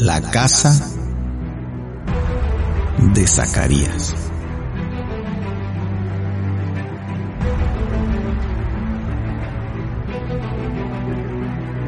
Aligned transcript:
La 0.00 0.20
casa 0.20 0.72
de 2.98 3.26
Zacarías. 3.26 4.14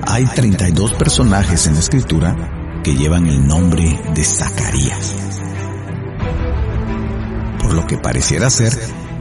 Hay 0.09 0.25
32 0.27 0.95
personajes 0.95 1.69
en 1.69 1.75
la 1.75 1.79
escritura 1.79 2.81
que 2.83 2.97
llevan 2.97 3.29
el 3.29 3.47
nombre 3.47 3.85
de 4.13 4.25
Zacarías. 4.25 5.15
Por 7.63 7.75
lo 7.75 7.87
que 7.87 7.97
pareciera 7.97 8.51
ser 8.51 8.73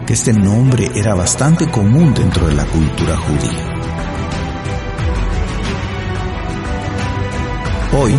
que 0.08 0.13
este 0.13 0.33
nombre 0.33 0.89
era 0.95 1.13
bastante 1.13 1.69
común 1.69 2.16
dentro 2.16 2.47
de 2.47 2.55
la 2.55 2.66
cultura 2.66 3.17
judía. 3.17 3.69
Hoy 7.91 8.16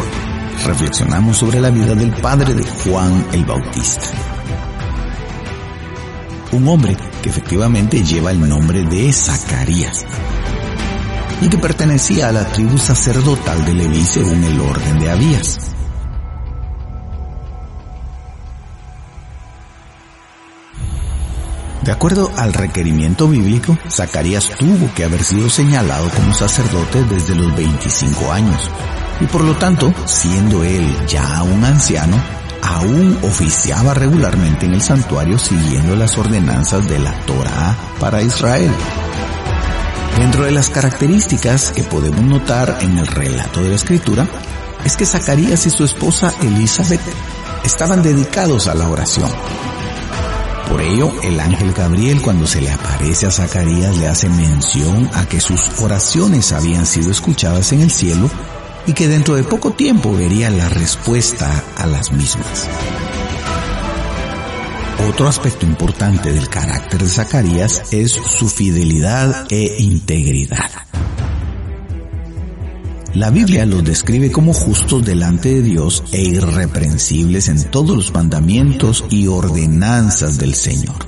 reflexionamos 0.64 1.37
sobre 1.37 1.60
la 1.60 1.70
vida 1.70 1.95
del 1.95 2.12
padre 2.12 2.55
de 2.55 2.64
Juan 2.64 3.27
el 3.32 3.45
Bautista. 3.45 4.06
Un 6.52 6.69
hombre 6.69 6.96
que 7.23 7.28
efectivamente 7.28 8.02
lleva 8.02 8.30
el 8.30 8.48
nombre 8.48 8.84
de 8.84 9.12
Zacarías 9.12 10.05
y 11.41 11.48
que 11.48 11.59
pertenecía 11.59 12.28
a 12.28 12.33
la 12.33 12.45
tribu 12.46 12.77
sacerdotal 12.77 13.64
de 13.64 13.74
Leví 13.74 14.05
según 14.05 14.42
el 14.45 14.60
orden 14.60 14.98
de 14.98 15.10
Abías. 15.10 15.70
De 21.83 21.92
acuerdo 21.92 22.30
al 22.36 22.52
requerimiento 22.52 23.27
bíblico, 23.27 23.77
Zacarías 23.89 24.50
tuvo 24.58 24.92
que 24.95 25.05
haber 25.05 25.24
sido 25.24 25.48
señalado 25.48 26.11
como 26.11 26.34
sacerdote 26.34 27.02
desde 27.05 27.34
los 27.34 27.56
25 27.56 28.33
años, 28.33 28.70
y 29.21 29.27
por 29.27 29.43
lo 29.43 29.57
tanto, 29.57 29.93
siendo 30.07 30.65
él 30.65 30.97
ya 31.07 31.43
un 31.43 31.65
anciano, 31.65 32.17
aún 32.63 33.19
oficiaba 33.23 33.95
regularmente 33.95 34.67
en 34.67 34.75
el 34.75 34.83
santuario 34.83 35.39
siguiendo 35.39 35.95
las 35.97 36.17
ordenanzas 36.19 36.87
de 36.89 36.99
la 36.99 37.13
Torah 37.27 37.77
para 37.98 38.23
Israel. 38.23 38.71
Dentro 40.19 40.45
de 40.45 40.51
las 40.51 40.69
características 40.71 41.71
que 41.71 41.83
podemos 41.83 42.23
notar 42.23 42.79
en 42.81 42.98
el 42.98 43.07
relato 43.07 43.63
de 43.63 43.71
la 43.71 43.77
escritura, 43.77 44.27
es 44.85 44.97
que 44.97 45.07
Zacarías 45.07 45.67
y 45.67 45.71
su 45.71 45.85
esposa 45.85 46.33
Elizabeth 46.43 47.01
estaban 47.65 48.03
dedicados 48.03 48.67
a 48.67 48.75
la 48.75 48.89
oración. 48.89 49.31
Por 50.69 50.81
ello, 50.81 51.13
el 51.23 51.41
ángel 51.41 51.73
Gabriel 51.73 52.23
cuando 52.23 52.47
se 52.47 52.61
le 52.61 52.71
aparece 52.71 53.27
a 53.27 53.31
Zacarías 53.31 53.97
le 53.98 54.07
hace 54.07 54.29
mención 54.29 55.11
a 55.15 55.27
que 55.27 55.41
sus 55.41 55.61
oraciones 55.81 56.53
habían 56.53 56.87
sido 56.87 57.11
escuchadas 57.11 57.73
en 57.73 57.81
el 57.81 57.91
cielo 57.91 58.31
y 58.91 58.92
que 58.92 59.06
dentro 59.06 59.36
de 59.36 59.44
poco 59.44 59.70
tiempo 59.70 60.12
vería 60.12 60.50
la 60.50 60.69
respuesta 60.69 61.62
a 61.77 61.86
las 61.86 62.10
mismas. 62.10 62.69
Otro 65.08 65.28
aspecto 65.28 65.64
importante 65.64 66.33
del 66.33 66.48
carácter 66.48 67.00
de 67.00 67.08
Zacarías 67.08 67.84
es 67.92 68.11
su 68.11 68.48
fidelidad 68.48 69.46
e 69.48 69.77
integridad. 69.78 70.70
La 73.14 73.30
Biblia 73.30 73.64
los 73.64 73.84
describe 73.84 74.33
como 74.33 74.52
justos 74.52 75.05
delante 75.05 75.55
de 75.55 75.62
Dios 75.62 76.02
e 76.11 76.22
irreprensibles 76.22 77.48
en 77.48 77.62
todos 77.70 77.96
los 77.96 78.12
mandamientos 78.12 79.05
y 79.08 79.28
ordenanzas 79.28 80.36
del 80.36 80.56
Señor. 80.56 81.06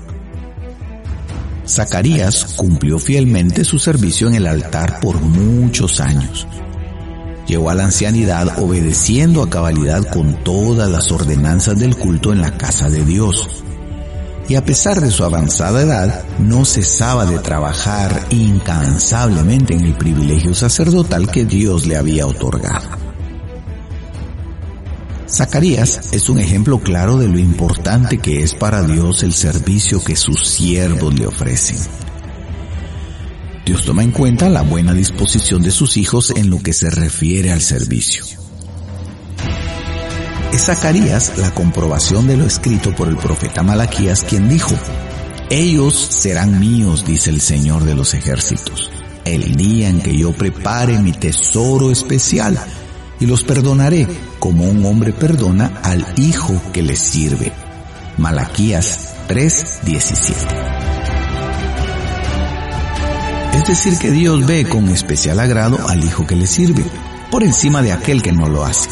Zacarías 1.66 2.54
cumplió 2.56 3.00
fielmente 3.00 3.65
su 3.65 3.81
servicio 3.81 4.28
en 4.28 4.37
el 4.37 4.47
altar 4.47 5.00
por 5.00 5.21
muchos 5.21 5.98
años. 5.98 6.47
Llegó 7.47 7.70
a 7.70 7.75
la 7.75 7.84
ancianidad 7.84 8.58
obedeciendo 8.58 9.42
a 9.42 9.50
cabalidad 9.50 10.04
con 10.10 10.42
todas 10.44 10.91
las 10.91 11.10
ordenanzas 11.10 11.78
del 11.78 11.97
culto 11.97 12.32
en 12.32 12.41
la 12.41 12.56
casa 12.56 12.88
de 12.88 13.04
Dios 13.04 13.62
y 14.48 14.56
a 14.56 14.64
pesar 14.64 15.00
de 15.00 15.10
su 15.10 15.25
avanzada 15.25 15.82
edad, 15.82 16.25
no 16.38 16.64
cesaba 16.64 17.26
de 17.26 17.38
trabajar 17.38 18.26
incansablemente 18.30 19.75
en 19.75 19.84
el 19.84 19.94
privilegio 19.94 20.54
sacerdotal 20.54 21.30
que 21.30 21.44
Dios 21.44 21.86
le 21.86 21.97
había 21.97 22.26
otorgado. 22.26 22.86
Zacarías 25.28 26.12
es 26.12 26.28
un 26.28 26.38
ejemplo 26.38 26.80
claro 26.80 27.16
de 27.16 27.28
lo 27.28 27.38
importante 27.38 28.19
que 28.19 28.42
es 28.42 28.54
para 28.54 28.82
Dios 28.82 29.22
el 29.22 29.32
servicio 29.32 30.04
que 30.04 30.16
sus 30.16 30.47
siervos 30.47 31.14
le 31.19 31.26
ofrecen. 31.26 31.78
Dios 33.65 33.84
toma 33.84 34.03
en 34.03 34.11
cuenta 34.11 34.49
la 34.49 34.62
buena 34.62 34.93
disposición 34.93 35.62
de 35.62 35.71
sus 35.71 35.97
hijos 35.97 36.33
en 36.34 36.50
lo 36.50 36.61
que 36.61 36.73
se 36.73 36.91
refiere 36.91 37.53
al 37.53 37.61
servicio. 37.61 38.25
Es 40.53 40.67
Zacarías 40.67 41.39
la 41.39 41.55
comprobación 41.55 42.27
de 42.27 42.37
lo 42.37 42.45
escrito 42.45 42.95
por 42.95 43.09
el 43.09 43.17
profeta 43.17 43.62
Malaquías 43.62 44.25
quien 44.25 44.49
dijo, 44.49 44.75
ellos 45.49 45.95
serán 45.95 46.59
míos, 46.59 47.05
dice 47.06 47.31
el 47.31 47.41
Señor 47.41 47.84
de 47.84 47.95
los 47.95 48.15
ejércitos, 48.15 48.91
el 49.25 49.55
día 49.55 49.89
en 49.89 50.01
que 50.01 50.17
yo 50.17 50.33
prepare 50.33 50.99
mi 50.99 51.12
tesoro 51.12 51.91
especial 51.91 52.59
y 53.21 53.27
los 53.27 53.45
perdonaré 53.45 54.09
como 54.41 54.65
un 54.65 54.84
hombre 54.84 55.12
perdona 55.12 55.81
al 55.84 56.05
hijo 56.17 56.61
que 56.72 56.83
le 56.83 56.97
sirve. 56.97 57.53
Malaquías 58.19 59.15
3:17. 59.28 60.72
Es 63.53 63.67
decir, 63.67 63.99
que 63.99 64.11
Dios 64.11 64.47
ve 64.47 64.67
con 64.69 64.89
especial 64.89 65.39
agrado 65.41 65.79
al 65.89 66.05
hijo 66.05 66.27
que 66.27 66.37
le 66.37 66.47
sirve, 66.47 66.85
por 67.31 67.43
encima 67.43 67.83
de 67.83 67.93
aquel 67.93 68.23
que 68.23 68.33
no 68.33 68.49
lo 68.49 68.65
hace. 68.65 68.89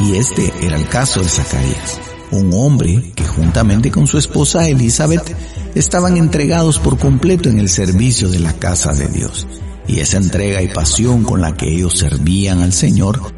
Y 0.00 0.16
este 0.16 0.52
era 0.60 0.76
el 0.76 0.88
caso 0.88 1.20
de 1.22 1.28
Zacarías, 1.28 2.00
un 2.30 2.50
hombre 2.54 3.12
que 3.14 3.24
juntamente 3.24 3.90
con 3.90 4.06
su 4.06 4.18
esposa 4.18 4.68
Elizabeth 4.68 5.36
estaban 5.74 6.16
entregados 6.16 6.78
por 6.78 6.98
completo 6.98 7.48
en 7.48 7.58
el 7.58 7.68
servicio 7.68 8.28
de 8.28 8.40
la 8.40 8.52
casa 8.54 8.92
de 8.92 9.06
Dios. 9.08 9.46
Y 9.86 10.00
esa 10.00 10.18
entrega 10.18 10.62
y 10.62 10.68
pasión 10.68 11.24
con 11.24 11.40
la 11.40 11.56
que 11.56 11.68
ellos 11.68 11.98
servían 11.98 12.62
al 12.62 12.72
Señor 12.72 13.32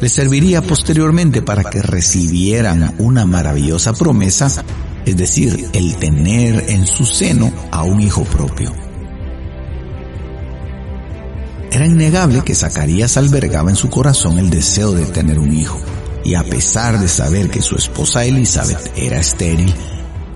les 0.00 0.12
serviría 0.12 0.60
posteriormente 0.60 1.40
para 1.40 1.64
que 1.64 1.80
recibieran 1.80 2.94
una 2.98 3.26
maravillosa 3.26 3.92
promesa, 3.92 4.64
es 5.06 5.16
decir, 5.16 5.68
el 5.72 5.96
tener 5.96 6.66
en 6.68 6.86
su 6.86 7.04
seno 7.04 7.52
a 7.70 7.84
un 7.84 8.00
hijo 8.00 8.24
propio. 8.24 8.83
Era 11.74 11.88
innegable 11.88 12.42
que 12.42 12.54
Zacarías 12.54 13.16
albergaba 13.16 13.68
en 13.68 13.74
su 13.74 13.90
corazón 13.90 14.38
el 14.38 14.48
deseo 14.48 14.92
de 14.92 15.06
tener 15.06 15.40
un 15.40 15.52
hijo, 15.52 15.76
y 16.22 16.34
a 16.34 16.44
pesar 16.44 17.00
de 17.00 17.08
saber 17.08 17.50
que 17.50 17.62
su 17.62 17.74
esposa 17.74 18.24
Elizabeth 18.24 18.92
era 18.96 19.18
estéril, 19.18 19.74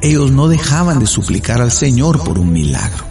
ellos 0.03 0.33
no 0.33 0.49
dejaban 0.49 0.99
de 0.99 1.07
suplicar 1.07 1.63
al 1.63 1.71
Señor 1.71 2.25
por 2.25 2.41
un 2.41 2.53
milagro. 2.53 3.05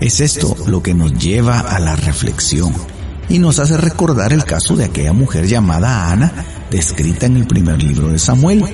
Es 0.00 0.20
esto 0.20 0.56
lo 0.66 0.82
que 0.82 0.94
nos 0.94 1.12
lleva 1.12 1.60
a 1.60 1.78
la 1.78 1.94
reflexión 1.94 2.72
y 3.28 3.38
nos 3.38 3.58
hace 3.58 3.76
recordar 3.76 4.32
el 4.32 4.44
caso 4.46 4.74
de 4.74 4.86
aquella 4.86 5.12
mujer 5.12 5.46
llamada 5.46 6.10
Ana, 6.10 6.32
descrita 6.70 7.26
en 7.26 7.36
el 7.36 7.46
primer 7.46 7.82
libro 7.82 8.08
de 8.08 8.18
Samuel, 8.18 8.64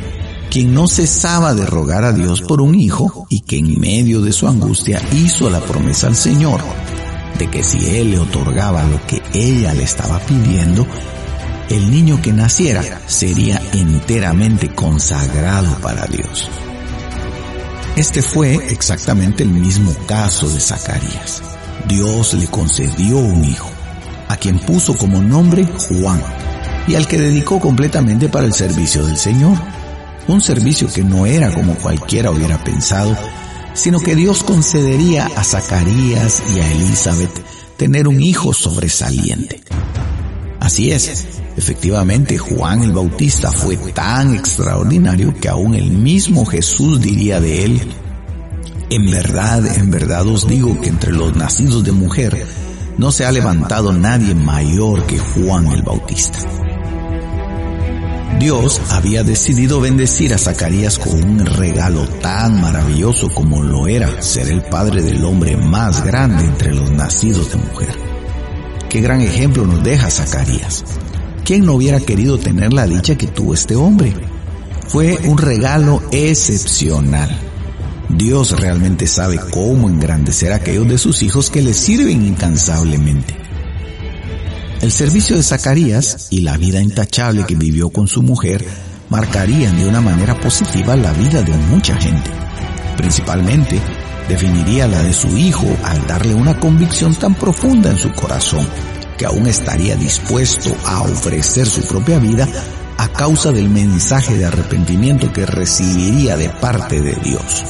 quien 0.52 0.72
no 0.72 0.86
cesaba 0.86 1.52
de 1.52 1.66
rogar 1.66 2.04
a 2.04 2.12
Dios 2.12 2.42
por 2.42 2.60
un 2.60 2.76
hijo 2.76 3.26
y 3.28 3.40
que 3.40 3.58
en 3.58 3.80
medio 3.80 4.20
de 4.20 4.30
su 4.30 4.46
angustia 4.46 5.02
hizo 5.16 5.50
la 5.50 5.58
promesa 5.58 6.06
al 6.06 6.14
Señor 6.14 6.60
de 7.38 7.50
que 7.50 7.62
si 7.62 7.96
él 7.96 8.12
le 8.12 8.18
otorgaba 8.18 8.84
lo 8.84 9.04
que 9.06 9.22
ella 9.32 9.74
le 9.74 9.82
estaba 9.82 10.18
pidiendo, 10.20 10.86
el 11.70 11.90
niño 11.90 12.20
que 12.22 12.32
naciera 12.32 12.82
sería 13.06 13.60
enteramente 13.72 14.68
consagrado 14.74 15.76
para 15.80 16.06
Dios. 16.06 16.48
Este 17.96 18.22
fue 18.22 18.54
exactamente 18.70 19.42
el 19.42 19.50
mismo 19.50 19.92
caso 20.06 20.48
de 20.48 20.60
Zacarías. 20.60 21.42
Dios 21.86 22.34
le 22.34 22.46
concedió 22.46 23.18
un 23.18 23.44
hijo, 23.44 23.70
a 24.28 24.36
quien 24.36 24.58
puso 24.60 24.96
como 24.96 25.20
nombre 25.20 25.64
Juan, 25.64 26.22
y 26.86 26.94
al 26.94 27.06
que 27.06 27.18
dedicó 27.18 27.60
completamente 27.60 28.28
para 28.28 28.46
el 28.46 28.54
servicio 28.54 29.04
del 29.04 29.16
Señor. 29.16 29.58
Un 30.26 30.40
servicio 30.40 30.88
que 30.92 31.02
no 31.02 31.26
era 31.26 31.52
como 31.52 31.74
cualquiera 31.74 32.30
hubiera 32.30 32.62
pensado, 32.62 33.16
sino 33.78 34.00
que 34.00 34.16
Dios 34.16 34.42
concedería 34.42 35.26
a 35.36 35.44
Zacarías 35.44 36.42
y 36.54 36.60
a 36.60 36.72
Elizabeth 36.72 37.30
tener 37.76 38.08
un 38.08 38.20
hijo 38.20 38.52
sobresaliente. 38.52 39.60
Así 40.58 40.90
es, 40.90 41.26
efectivamente 41.56 42.36
Juan 42.36 42.82
el 42.82 42.92
Bautista 42.92 43.52
fue 43.52 43.76
tan 43.92 44.34
extraordinario 44.34 45.32
que 45.40 45.48
aún 45.48 45.74
el 45.74 45.90
mismo 45.92 46.44
Jesús 46.44 47.00
diría 47.00 47.40
de 47.40 47.64
él, 47.64 47.80
en 48.90 49.10
verdad, 49.10 49.64
en 49.78 49.90
verdad 49.90 50.26
os 50.26 50.48
digo 50.48 50.80
que 50.80 50.88
entre 50.88 51.12
los 51.12 51.36
nacidos 51.36 51.84
de 51.84 51.92
mujer 51.92 52.46
no 52.96 53.12
se 53.12 53.24
ha 53.24 53.32
levantado 53.32 53.92
nadie 53.92 54.34
mayor 54.34 55.06
que 55.06 55.18
Juan 55.18 55.68
el 55.68 55.82
Bautista. 55.82 56.67
Dios 58.38 58.80
había 58.90 59.24
decidido 59.24 59.80
bendecir 59.80 60.32
a 60.32 60.38
Zacarías 60.38 60.98
con 60.98 61.24
un 61.24 61.44
regalo 61.44 62.06
tan 62.20 62.60
maravilloso 62.60 63.28
como 63.34 63.62
lo 63.62 63.88
era 63.88 64.22
ser 64.22 64.48
el 64.48 64.62
padre 64.62 65.02
del 65.02 65.24
hombre 65.24 65.56
más 65.56 66.04
grande 66.04 66.44
entre 66.44 66.72
los 66.72 66.90
nacidos 66.92 67.50
de 67.50 67.56
mujer. 67.56 67.88
Qué 68.88 69.00
gran 69.00 69.20
ejemplo 69.22 69.66
nos 69.66 69.82
deja 69.82 70.08
Zacarías, 70.08 70.84
¿Quién 71.44 71.64
no 71.64 71.72
hubiera 71.72 71.98
querido 71.98 72.38
tener 72.38 72.74
la 72.74 72.86
dicha 72.86 73.16
que 73.16 73.26
tuvo 73.26 73.54
este 73.54 73.74
hombre? 73.74 74.12
Fue 74.86 75.18
un 75.24 75.38
regalo 75.38 76.02
excepcional. 76.12 77.34
Dios 78.10 78.60
realmente 78.60 79.06
sabe 79.06 79.40
cómo 79.50 79.88
engrandecer 79.88 80.52
a 80.52 80.56
aquellos 80.56 80.86
de 80.86 80.98
sus 80.98 81.22
hijos 81.22 81.48
que 81.48 81.62
le 81.62 81.72
sirven 81.72 82.22
incansablemente. 82.24 83.47
El 84.80 84.92
servicio 84.92 85.36
de 85.36 85.42
Zacarías 85.42 86.28
y 86.30 86.42
la 86.42 86.56
vida 86.56 86.80
intachable 86.80 87.44
que 87.44 87.56
vivió 87.56 87.90
con 87.90 88.06
su 88.06 88.22
mujer 88.22 88.64
marcarían 89.08 89.76
de 89.76 89.88
una 89.88 90.00
manera 90.00 90.38
positiva 90.38 90.94
la 90.94 91.12
vida 91.12 91.42
de 91.42 91.52
mucha 91.52 91.96
gente. 91.96 92.30
Principalmente, 92.96 93.80
definiría 94.28 94.86
la 94.86 95.02
de 95.02 95.12
su 95.12 95.36
hijo 95.36 95.66
al 95.82 96.06
darle 96.06 96.34
una 96.34 96.60
convicción 96.60 97.14
tan 97.16 97.34
profunda 97.34 97.90
en 97.90 97.98
su 97.98 98.12
corazón 98.12 98.66
que 99.16 99.26
aún 99.26 99.48
estaría 99.48 99.96
dispuesto 99.96 100.70
a 100.86 101.02
ofrecer 101.02 101.66
su 101.66 101.82
propia 101.82 102.20
vida 102.20 102.46
a 102.98 103.08
causa 103.08 103.50
del 103.50 103.68
mensaje 103.68 104.38
de 104.38 104.44
arrepentimiento 104.44 105.32
que 105.32 105.44
recibiría 105.44 106.36
de 106.36 106.50
parte 106.50 107.00
de 107.00 107.14
Dios. 107.14 107.64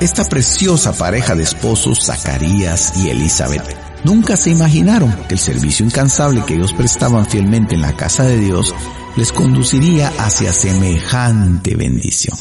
Esta 0.00 0.24
preciosa 0.24 0.92
pareja 0.92 1.34
de 1.34 1.42
esposos, 1.42 2.04
Zacarías 2.04 2.92
y 2.98 3.08
Elizabeth, 3.08 3.87
nunca 4.04 4.36
se 4.36 4.50
imaginaron 4.50 5.12
que 5.28 5.34
el 5.34 5.40
servicio 5.40 5.84
incansable 5.84 6.44
que 6.44 6.54
ellos 6.54 6.72
prestaban 6.72 7.26
fielmente 7.26 7.74
en 7.74 7.82
la 7.82 7.96
casa 7.96 8.24
de 8.24 8.38
Dios 8.38 8.74
les 9.16 9.32
conduciría 9.32 10.12
hacia 10.18 10.52
semejante 10.52 11.74
bendición. 11.74 12.36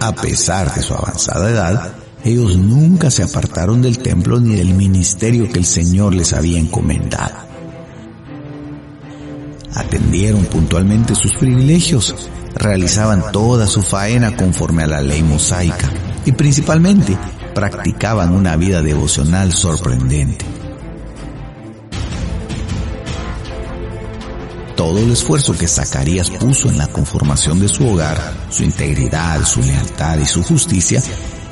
A 0.00 0.12
pesar 0.12 0.74
de 0.74 0.82
su 0.82 0.94
avanzada 0.94 1.48
edad, 1.48 1.92
ellos 2.24 2.56
nunca 2.56 3.10
se 3.10 3.22
apartaron 3.22 3.82
del 3.82 3.98
templo 3.98 4.40
ni 4.40 4.56
del 4.56 4.74
ministerio 4.74 5.48
que 5.48 5.58
el 5.58 5.64
Señor 5.64 6.14
les 6.14 6.32
había 6.32 6.58
encomendado. 6.58 7.34
Atendieron 9.74 10.44
puntualmente 10.46 11.14
sus 11.14 11.32
privilegios, 11.34 12.14
realizaban 12.54 13.32
toda 13.32 13.66
su 13.66 13.82
faena 13.82 14.36
conforme 14.36 14.82
a 14.82 14.88
la 14.88 15.00
ley 15.00 15.22
mosaica 15.22 15.88
y 16.24 16.32
principalmente 16.32 17.16
practicaban 17.54 18.32
una 18.34 18.56
vida 18.56 18.82
devocional 18.82 19.52
sorprendente. 19.52 20.44
Todo 24.76 24.98
el 24.98 25.12
esfuerzo 25.12 25.56
que 25.56 25.68
Zacarías 25.68 26.30
puso 26.30 26.68
en 26.68 26.78
la 26.78 26.88
conformación 26.88 27.60
de 27.60 27.68
su 27.68 27.86
hogar, 27.86 28.18
su 28.50 28.64
integridad, 28.64 29.44
su 29.44 29.60
lealtad 29.60 30.18
y 30.18 30.24
su 30.24 30.42
justicia, 30.42 31.02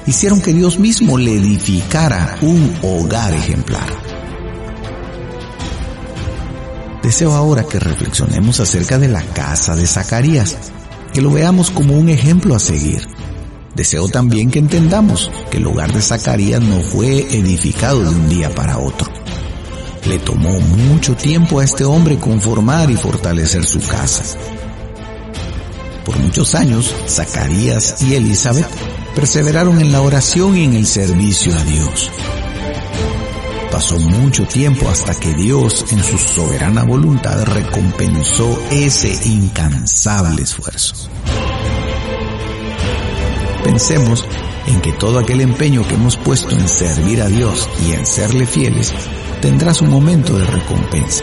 hicieron 0.06 0.40
que 0.40 0.52
Dios 0.52 0.78
mismo 0.78 1.16
le 1.18 1.34
edificara 1.34 2.38
un 2.40 2.74
hogar 2.82 3.32
ejemplar. 3.34 3.88
Deseo 7.02 7.32
ahora 7.32 7.64
que 7.64 7.78
reflexionemos 7.78 8.60
acerca 8.60 8.98
de 8.98 9.08
la 9.08 9.22
casa 9.22 9.74
de 9.76 9.86
Zacarías, 9.86 10.56
que 11.12 11.22
lo 11.22 11.30
veamos 11.30 11.70
como 11.70 11.94
un 11.94 12.08
ejemplo 12.08 12.54
a 12.54 12.58
seguir. 12.58 13.06
Deseo 13.74 14.08
también 14.08 14.50
que 14.50 14.58
entendamos 14.58 15.30
que 15.50 15.58
el 15.58 15.66
hogar 15.66 15.92
de 15.92 16.02
Zacarías 16.02 16.60
no 16.60 16.80
fue 16.80 17.20
edificado 17.20 18.02
de 18.02 18.08
un 18.08 18.28
día 18.28 18.54
para 18.54 18.78
otro. 18.78 19.08
Le 20.06 20.18
tomó 20.18 20.58
mucho 20.60 21.14
tiempo 21.14 21.60
a 21.60 21.64
este 21.64 21.84
hombre 21.84 22.18
conformar 22.18 22.90
y 22.90 22.96
fortalecer 22.96 23.64
su 23.64 23.80
casa. 23.80 24.24
Por 26.04 26.18
muchos 26.18 26.54
años, 26.54 26.94
Zacarías 27.06 28.02
y 28.02 28.14
Elizabeth 28.14 28.66
perseveraron 29.14 29.80
en 29.80 29.92
la 29.92 30.00
oración 30.00 30.56
y 30.56 30.64
en 30.64 30.74
el 30.74 30.86
servicio 30.86 31.54
a 31.54 31.64
Dios. 31.64 32.10
Pasó 33.70 33.98
mucho 34.00 34.46
tiempo 34.46 34.88
hasta 34.88 35.14
que 35.14 35.32
Dios, 35.34 35.86
en 35.92 36.02
su 36.02 36.18
soberana 36.18 36.82
voluntad, 36.82 37.44
recompensó 37.44 38.60
ese 38.70 39.16
incansable 39.28 40.42
esfuerzo. 40.42 41.08
Pensemos 43.70 44.24
en 44.66 44.80
que 44.80 44.92
todo 44.92 45.20
aquel 45.20 45.40
empeño 45.40 45.86
que 45.86 45.94
hemos 45.94 46.16
puesto 46.16 46.56
en 46.56 46.66
servir 46.66 47.22
a 47.22 47.28
Dios 47.28 47.68
y 47.86 47.92
en 47.92 48.04
serle 48.04 48.44
fieles 48.44 48.92
tendrá 49.40 49.72
su 49.72 49.84
momento 49.84 50.36
de 50.36 50.44
recompensa. 50.44 51.22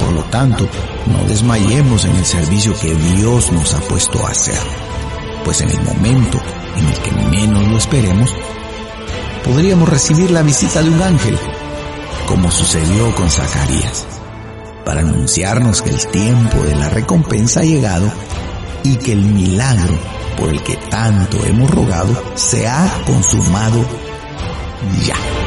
Por 0.00 0.14
lo 0.14 0.22
tanto, 0.24 0.66
no 1.06 1.28
desmayemos 1.28 2.06
en 2.06 2.16
el 2.16 2.24
servicio 2.24 2.72
que 2.80 2.94
Dios 2.94 3.52
nos 3.52 3.74
ha 3.74 3.80
puesto 3.80 4.26
a 4.26 4.30
hacer, 4.30 4.58
pues 5.44 5.60
en 5.60 5.68
el 5.68 5.82
momento 5.82 6.40
en 6.78 6.86
el 6.86 6.94
que 6.94 7.12
menos 7.12 7.68
lo 7.68 7.76
esperemos, 7.76 8.34
podríamos 9.44 9.86
recibir 9.86 10.30
la 10.30 10.40
visita 10.40 10.82
de 10.82 10.88
un 10.88 11.02
ángel, 11.02 11.38
como 12.26 12.50
sucedió 12.50 13.14
con 13.14 13.30
Zacarías, 13.30 14.06
para 14.82 15.00
anunciarnos 15.00 15.82
que 15.82 15.90
el 15.90 16.06
tiempo 16.06 16.56
de 16.62 16.74
la 16.74 16.88
recompensa 16.88 17.60
ha 17.60 17.64
llegado 17.64 18.10
y 18.82 18.96
que 18.96 19.12
el 19.12 19.20
milagro 19.26 19.94
por 20.36 20.50
el 20.50 20.62
que 20.62 20.76
tanto 20.76 21.44
hemos 21.44 21.70
rogado 21.70 22.14
se 22.34 22.66
ha 22.66 23.02
consumado 23.06 23.84
ya. 25.04 25.45